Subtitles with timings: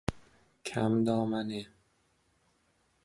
[0.65, 1.67] کم دامنه